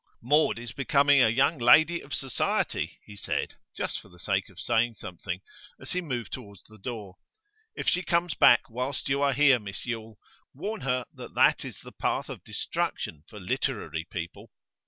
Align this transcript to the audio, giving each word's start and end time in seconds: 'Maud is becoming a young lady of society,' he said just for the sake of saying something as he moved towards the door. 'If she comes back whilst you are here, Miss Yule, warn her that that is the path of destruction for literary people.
'Maud 0.19 0.57
is 0.57 0.71
becoming 0.71 1.21
a 1.21 1.29
young 1.29 1.59
lady 1.59 2.01
of 2.01 2.11
society,' 2.11 2.99
he 3.05 3.15
said 3.15 3.53
just 3.77 3.99
for 3.99 4.09
the 4.09 4.17
sake 4.17 4.49
of 4.49 4.59
saying 4.59 4.95
something 4.95 5.41
as 5.79 5.91
he 5.91 6.01
moved 6.01 6.33
towards 6.33 6.63
the 6.63 6.79
door. 6.79 7.17
'If 7.75 7.87
she 7.87 8.01
comes 8.01 8.33
back 8.33 8.67
whilst 8.67 9.09
you 9.09 9.21
are 9.21 9.33
here, 9.33 9.59
Miss 9.59 9.85
Yule, 9.85 10.17
warn 10.55 10.81
her 10.81 11.05
that 11.13 11.35
that 11.35 11.63
is 11.63 11.81
the 11.81 11.91
path 11.91 12.29
of 12.29 12.43
destruction 12.43 13.25
for 13.29 13.39
literary 13.39 14.05
people. 14.05 14.49